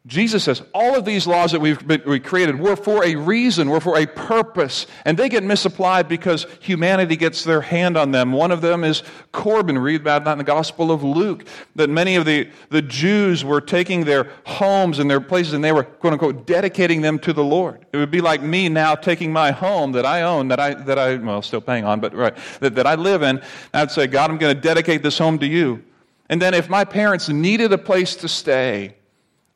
[0.04, 3.80] Jesus says all of these laws that we've we created were for a reason, were
[3.80, 8.32] for a purpose, and they get misapplied because humanity gets their hand on them.
[8.32, 9.78] One of them is Corban.
[9.78, 11.44] Read about that in the Gospel of Luke,
[11.76, 15.70] that many of the, the Jews were taking their homes and their places and they
[15.70, 17.86] were, quote unquote, dedicating them to the Lord.
[17.92, 20.98] It would be like me now taking my home that I own, that I, that
[20.98, 23.40] I well, still paying on, but right, that, that I live in.
[23.72, 25.84] I'd say, God, I'm going to dedicate this home to you.
[26.28, 28.96] And then if my parents needed a place to stay,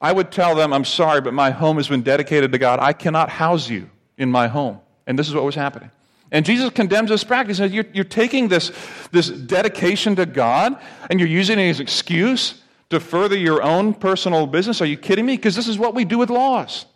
[0.01, 2.81] I would tell them, I'm sorry, but my home has been dedicated to God.
[2.81, 4.81] I cannot house you in my home.
[5.07, 5.91] And this is what was happening.
[6.33, 7.59] And Jesus condemns this practice.
[7.59, 8.73] He says, you're, you're taking this,
[9.13, 10.77] this dedication to God
[11.09, 14.81] and you're using it as an excuse to further your own personal business.
[14.81, 15.37] Are you kidding me?
[15.37, 16.87] Because this is what we do with laws.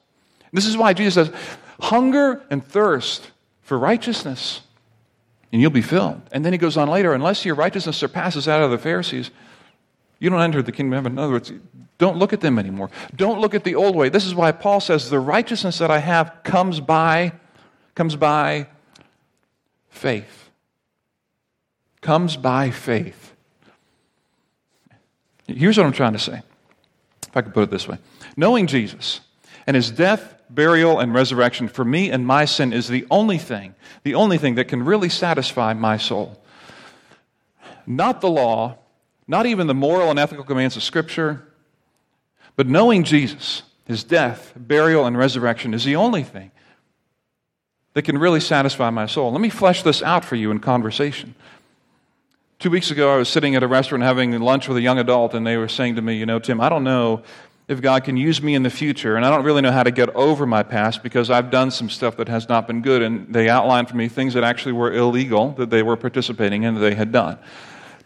[0.52, 1.40] This is why Jesus says,
[1.80, 3.30] hunger and thirst
[3.62, 4.62] for righteousness,
[5.52, 6.20] and you'll be filled.
[6.32, 9.30] And then he goes on later, unless your righteousness surpasses that of the Pharisees,
[10.20, 11.12] you don't enter the kingdom of heaven.
[11.12, 11.52] In other words,
[11.98, 12.90] don't look at them anymore.
[13.16, 14.10] Don't look at the old way.
[14.10, 17.32] This is why Paul says the righteousness that I have comes by
[17.94, 18.68] comes by
[19.88, 20.50] faith.
[22.00, 23.34] Comes by faith.
[25.46, 26.42] Here's what I'm trying to say.
[27.26, 27.98] If I could put it this way.
[28.36, 29.20] Knowing Jesus
[29.66, 33.74] and his death, burial, and resurrection for me and my sin is the only thing,
[34.02, 36.42] the only thing that can really satisfy my soul.
[37.86, 38.78] Not the law,
[39.30, 41.46] not even the moral and ethical commands of Scripture,
[42.56, 46.50] but knowing Jesus, his death, burial, and resurrection is the only thing
[47.94, 49.30] that can really satisfy my soul.
[49.30, 51.36] Let me flesh this out for you in conversation.
[52.58, 55.32] Two weeks ago, I was sitting at a restaurant having lunch with a young adult,
[55.32, 57.22] and they were saying to me, You know, Tim, I don't know
[57.68, 59.92] if God can use me in the future, and I don't really know how to
[59.92, 63.00] get over my past because I've done some stuff that has not been good.
[63.00, 66.74] And they outlined for me things that actually were illegal that they were participating in
[66.74, 67.38] that they had done.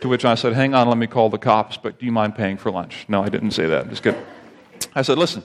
[0.05, 2.35] To which I said, Hang on, let me call the cops, but do you mind
[2.35, 3.07] paying for lunch?
[3.09, 3.89] No, I didn't say that.
[3.89, 4.23] Just kidding.
[4.95, 5.43] I said, Listen,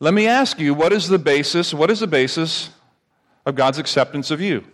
[0.00, 1.72] let me ask you, what is the basis?
[1.72, 2.70] What is the basis
[3.46, 4.64] of God's acceptance of you?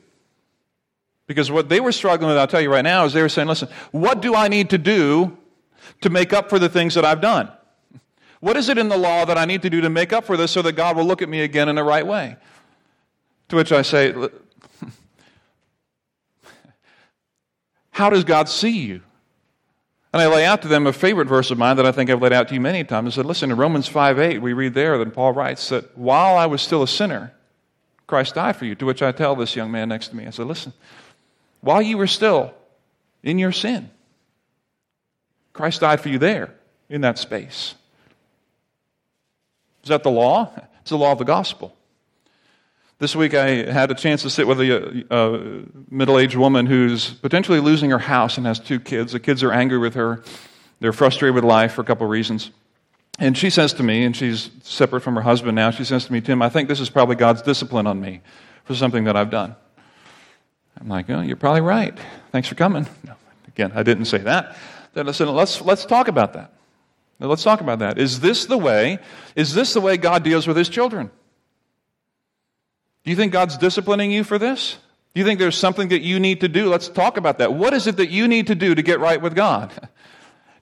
[1.27, 3.47] Because what they were struggling with, I'll tell you right now, is they were saying,
[3.47, 5.37] Listen, what do I need to do
[6.01, 7.53] to make up for the things that I've done?
[8.41, 10.39] What is it in the law that I need to do to make up for
[10.39, 12.39] this so that God will look at me again in the right way?
[13.51, 14.15] To which I say,
[17.95, 19.03] How does God see you?
[20.13, 22.21] And I lay out to them a favorite verse of mine that I think I've
[22.21, 23.15] laid out to you many times.
[23.15, 26.37] I said, listen, in Romans 5 8, we read there that Paul writes that while
[26.37, 27.33] I was still a sinner,
[28.09, 28.75] Christ died for you.
[28.75, 30.73] To which I tell this young man next to me, I said, listen,
[31.61, 32.53] while you were still
[33.23, 33.91] in your sin,
[35.53, 36.53] Christ died for you there
[36.89, 37.77] in that space.
[39.85, 40.51] Is that the law?
[40.81, 41.77] It's the law of the gospel.
[42.99, 47.11] This week I had a chance to sit with a, a middle aged woman who's
[47.11, 49.13] potentially losing her house and has two kids.
[49.13, 50.23] The kids are angry with her,
[50.81, 52.51] they're frustrated with life for a couple of reasons.
[53.19, 56.13] And she says to me, and she's separate from her husband now, she says to
[56.13, 58.23] me, Tim, I think this is probably God's discipline on me
[58.65, 59.55] for something that I've done.
[60.81, 61.97] I'm like, oh, you're probably right.
[62.33, 62.87] Thanks for coming.
[63.05, 63.15] No,
[63.49, 64.57] again, I didn't say that.
[64.95, 66.53] Then I said, let's, let's talk about that.
[67.21, 67.99] Now, let's talk about that.
[67.99, 68.99] Is this the way?
[69.37, 71.11] Is this the way God deals with his children?
[73.05, 74.79] Do you think God's disciplining you for this?
[75.15, 76.69] Do you think there's something that you need to do?
[76.69, 77.53] Let's talk about that.
[77.53, 79.73] What is it that you need to do to get right with God?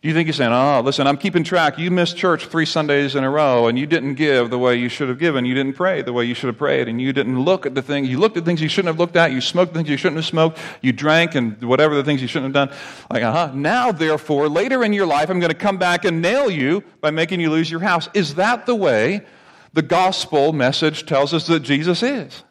[0.02, 1.78] Do you think you're saying, oh, listen, I'm keeping track.
[1.78, 4.88] You missed church three Sundays in a row, and you didn't give the way you
[4.88, 5.44] should have given.
[5.44, 7.82] You didn't pray the way you should have prayed, and you didn't look at the
[7.82, 8.08] things.
[8.08, 9.30] You looked at things you shouldn't have looked at.
[9.30, 10.58] You smoked things you shouldn't have smoked.
[10.80, 12.76] You drank and whatever the things you shouldn't have done.
[13.10, 13.52] Like, uh huh.
[13.54, 17.12] Now, therefore, later in your life, I'm going to come back and nail you by
[17.12, 18.08] making you lose your house.
[18.12, 19.24] Is that the way
[19.72, 22.44] the gospel message tells us that Jesus is?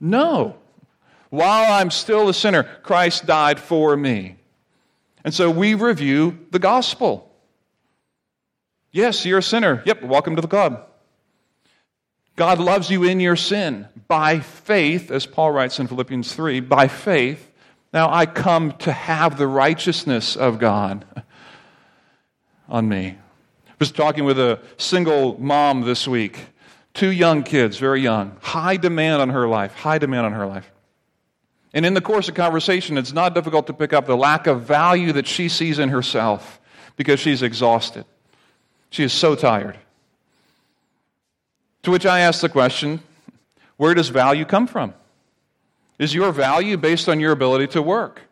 [0.00, 0.56] No.
[1.30, 4.36] While I'm still a sinner, Christ died for me.
[5.24, 7.30] And so we review the gospel.
[8.90, 9.82] Yes, you're a sinner.
[9.86, 10.86] Yep, welcome to the club.
[12.34, 16.88] God loves you in your sin by faith, as Paul writes in Philippians 3 by
[16.88, 17.52] faith.
[17.92, 21.04] Now I come to have the righteousness of God
[22.68, 23.18] on me.
[23.80, 26.38] Was talking with a single mom this week,
[26.92, 30.70] two young kids, very young, high demand on her life, high demand on her life.
[31.72, 34.64] And in the course of conversation, it's not difficult to pick up the lack of
[34.64, 36.60] value that she sees in herself
[36.96, 38.04] because she's exhausted.
[38.90, 39.78] She is so tired.
[41.84, 43.00] To which I ask the question
[43.78, 44.92] where does value come from?
[45.98, 48.22] Is your value based on your ability to work?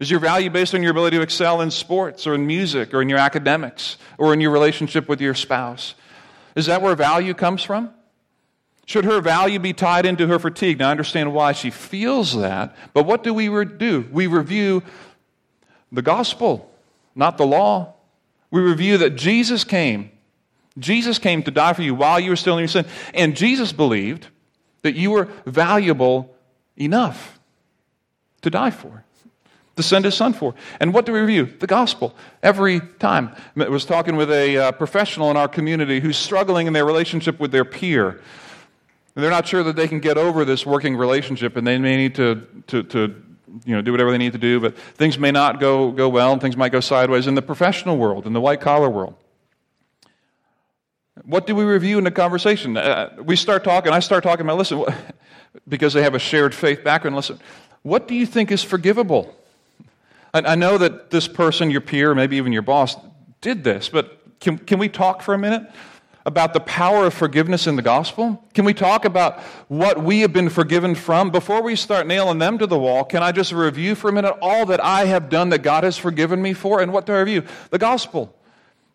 [0.00, 3.02] Is your value based on your ability to excel in sports or in music or
[3.02, 5.94] in your academics or in your relationship with your spouse?
[6.54, 7.90] Is that where value comes from?
[8.86, 10.78] Should her value be tied into her fatigue?
[10.78, 14.08] Now, I understand why she feels that, but what do we re- do?
[14.10, 14.82] We review
[15.92, 16.70] the gospel,
[17.14, 17.94] not the law.
[18.50, 20.10] We review that Jesus came.
[20.78, 22.86] Jesus came to die for you while you were still in your sin.
[23.12, 24.28] And Jesus believed
[24.82, 26.34] that you were valuable
[26.76, 27.38] enough
[28.42, 29.04] to die for,
[29.78, 30.54] to send his son for.
[30.80, 31.46] And what do we review?
[31.46, 33.34] The gospel every time.
[33.56, 37.40] I was talking with a uh, professional in our community who's struggling in their relationship
[37.40, 38.20] with their peer
[39.14, 41.96] And they're not sure that they can get over this working relationship, and they may
[41.96, 43.14] need to, to, to
[43.64, 46.32] you know, do whatever they need to do, but things may not go, go well,
[46.32, 49.14] and things might go sideways in the professional world, in the white collar world.
[51.24, 52.76] What do we review in the conversation?
[52.76, 54.84] Uh, we start talking, I start talking about, listen,
[55.68, 57.38] because they have a shared faith background, listen,
[57.82, 59.34] what do you think is forgivable?
[60.34, 62.96] I, know that this person, your peer, maybe even your boss,
[63.40, 65.70] did this, but can, can we talk for a minute?
[66.28, 68.44] about the power of forgiveness in the gospel?
[68.52, 71.30] Can we talk about what we have been forgiven from?
[71.30, 74.36] Before we start nailing them to the wall, can I just review for a minute
[74.42, 76.82] all that I have done that God has forgiven me for?
[76.82, 77.44] And what do I review?
[77.70, 78.37] The gospel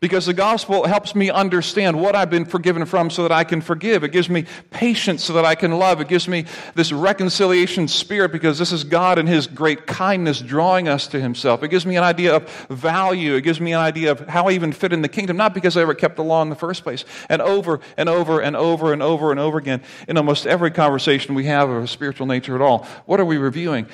[0.04, 3.62] because the gospel helps me understand what I've been forgiven from so that I can
[3.62, 4.04] forgive.
[4.04, 6.02] It gives me patience so that I can love.
[6.02, 6.44] It gives me
[6.76, 11.64] this reconciliation spirit because this is God and His great kindness drawing us to Himself.
[11.64, 13.36] It gives me an idea of value.
[13.36, 15.78] It gives me an idea of how I even fit in the kingdom, not because
[15.78, 17.06] I ever kept the law in the first place.
[17.30, 21.34] And over and over and over and over and over again, in almost every conversation
[21.34, 23.88] we have of a spiritual nature at all, what are we reviewing?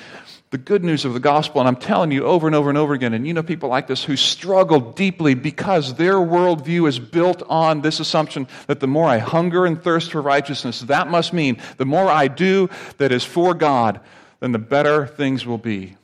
[0.50, 1.60] The good news of the gospel.
[1.60, 3.86] And I'm telling you over and over and over again, and you know people like
[3.86, 9.08] this who struggle deeply because their worldview is built on this assumption that the more
[9.08, 13.24] I hunger and thirst for righteousness, that must mean the more I do that is
[13.24, 14.00] for God,
[14.40, 15.96] then the better things will be.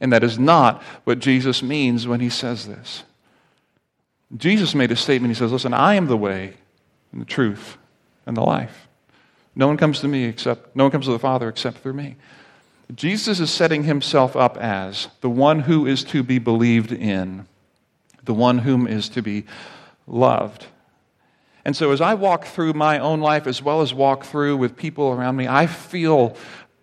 [0.00, 3.04] And that is not what Jesus means when he says this.
[4.36, 5.34] Jesus made a statement.
[5.34, 6.54] He says, Listen, I am the way
[7.12, 7.76] and the truth
[8.26, 8.88] and the life.
[9.54, 12.16] No one comes to me except, no one comes to the Father except through me.
[12.94, 17.46] Jesus is setting himself up as the one who is to be believed in,
[18.24, 19.44] the one whom is to be
[20.06, 20.66] loved.
[21.64, 24.76] And so, as I walk through my own life, as well as walk through with
[24.76, 26.36] people around me, I feel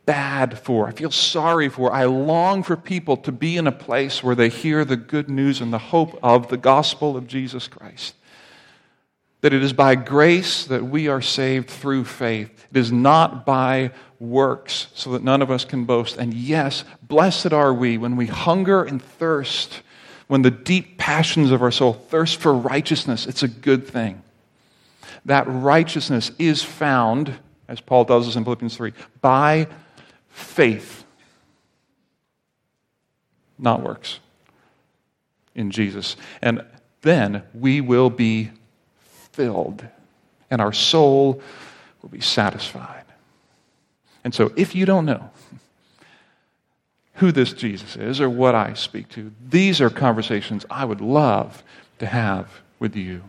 [0.06, 4.22] bad for, I feel sorry for, I long for people to be in a place
[4.22, 8.16] where they hear the good news and the hope of the gospel of Jesus Christ
[9.44, 12.66] that it is by grace that we are saved through faith.
[12.72, 16.16] It is not by works, so that none of us can boast.
[16.16, 19.82] And yes, blessed are we when we hunger and thirst
[20.28, 24.24] when the deep passions of our soul thirst for righteousness, it's a good thing.
[25.26, 27.38] That righteousness is found,
[27.68, 29.68] as Paul tells us in Philippians 3, by
[30.30, 31.04] faith,
[33.60, 34.22] not works,
[35.54, 36.16] in Jesus.
[36.42, 36.64] And
[37.02, 38.52] then we will be
[39.34, 39.86] filled,
[40.50, 41.42] and our soul
[42.02, 43.04] will be satisfied.
[44.24, 45.30] And so, if you don't know
[47.16, 51.64] who this Jesus is or what I speak to, these are conversations I would love
[52.00, 53.24] to have with you.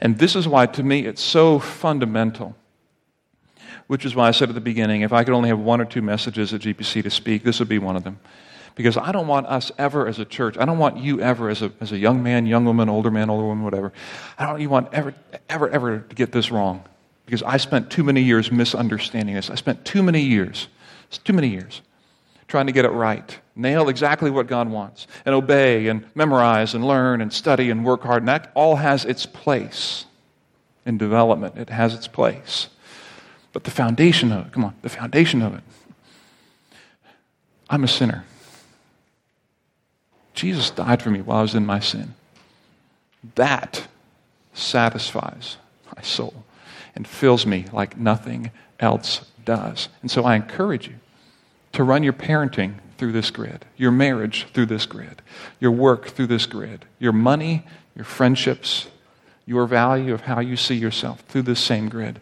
[0.00, 2.56] And this is why, to me, it's so fundamental.
[3.86, 5.84] Which is why I said at the beginning if I could only have one or
[5.84, 8.20] two messages at GPC to speak, this would be one of them.
[8.74, 11.62] Because I don't want us ever as a church, I don't want you ever as
[11.62, 13.92] a, as a young man, young woman, older man, older woman, whatever,
[14.38, 15.14] I don't want ever,
[15.48, 16.84] ever, ever to get this wrong.
[17.26, 19.50] Because I spent too many years misunderstanding this.
[19.50, 20.68] I spent too many years,
[21.24, 21.80] too many years,
[22.48, 26.84] trying to get it right, nail exactly what God wants, and obey and memorize and
[26.84, 28.22] learn and study and work hard.
[28.22, 30.06] And that all has its place
[30.84, 32.68] in development, it has its place.
[33.52, 35.62] But the foundation of it, come on, the foundation of it,
[37.68, 38.24] I'm a sinner.
[40.40, 42.14] Jesus died for me while I was in my sin.
[43.34, 43.86] That
[44.54, 45.58] satisfies
[45.94, 46.46] my soul
[46.94, 49.90] and fills me like nothing else does.
[50.00, 50.94] And so I encourage you
[51.72, 55.20] to run your parenting through this grid, your marriage through this grid,
[55.60, 58.88] your work through this grid, your money, your friendships,
[59.44, 62.18] your value of how you see yourself through this same grid.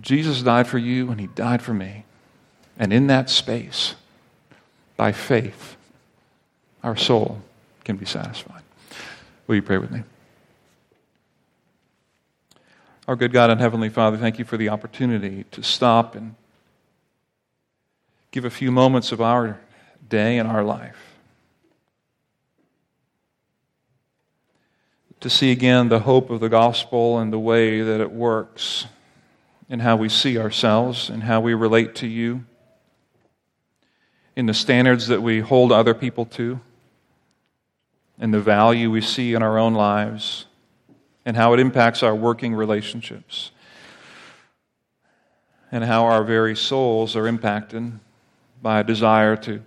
[0.00, 2.06] Jesus died for you and he died for me.
[2.78, 3.94] And in that space,
[4.96, 5.76] by faith,
[6.82, 7.40] our soul
[7.84, 8.62] can be satisfied.
[9.46, 10.02] Will you pray with me?
[13.08, 16.36] Our good God and Heavenly Father, thank you for the opportunity to stop and
[18.30, 19.60] give a few moments of our
[20.08, 20.96] day and our life.
[25.20, 28.86] To see again the hope of the gospel and the way that it works
[29.68, 32.44] in how we see ourselves and how we relate to you,
[34.34, 36.60] in the standards that we hold other people to,
[38.22, 40.46] and the value we see in our own lives
[41.26, 43.50] and how it impacts our working relationships,
[45.72, 47.98] and how our very souls are impacted
[48.62, 49.60] by a desire to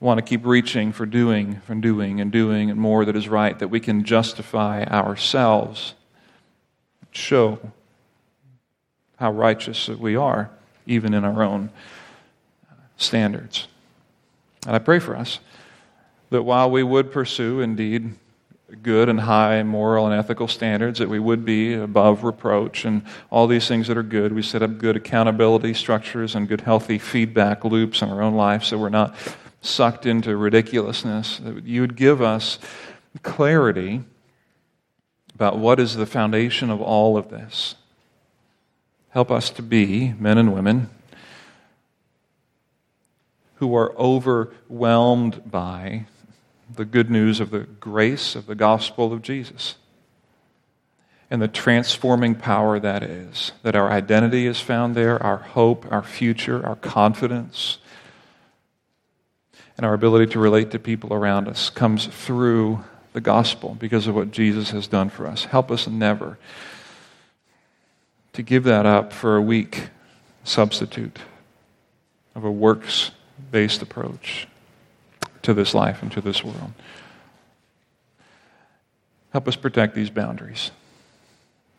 [0.00, 3.58] want to keep reaching for doing, and doing, and doing, and more that is right,
[3.58, 5.94] that we can justify ourselves,
[7.10, 7.58] show
[9.16, 10.50] how righteous that we are,
[10.86, 11.70] even in our own
[12.98, 13.66] standards.
[14.66, 15.40] And I pray for us
[16.30, 18.14] that while we would pursue, indeed,
[18.82, 23.46] good and high moral and ethical standards, that we would be above reproach and all
[23.46, 24.32] these things that are good.
[24.32, 28.64] We set up good accountability structures and good healthy feedback loops in our own life
[28.64, 29.14] so we're not
[29.62, 31.40] sucked into ridiculousness.
[31.64, 32.58] You would give us
[33.22, 34.02] clarity
[35.34, 37.74] about what is the foundation of all of this.
[39.10, 40.90] Help us to be men and women
[43.56, 46.06] who are overwhelmed by
[46.78, 49.74] the good news of the grace of the gospel of Jesus
[51.28, 53.50] and the transforming power that is.
[53.64, 57.78] That our identity is found there, our hope, our future, our confidence,
[59.76, 64.14] and our ability to relate to people around us comes through the gospel because of
[64.14, 65.46] what Jesus has done for us.
[65.46, 66.38] Help us never
[68.34, 69.88] to give that up for a weak
[70.44, 71.18] substitute
[72.36, 73.10] of a works
[73.50, 74.46] based approach
[75.42, 76.72] to this life and to this world.
[79.30, 80.70] Help us protect these boundaries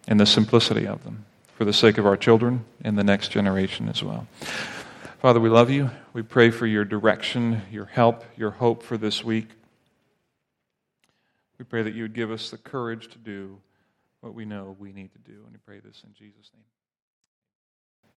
[0.07, 3.89] and the simplicity of them for the sake of our children and the next generation
[3.89, 4.27] as well.
[5.19, 5.89] Father, we love you.
[6.13, 9.49] We pray for your direction, your help, your hope for this week.
[11.57, 13.59] We pray that you would give us the courage to do
[14.21, 15.33] what we know we need to do.
[15.43, 16.63] And we pray this in Jesus' name.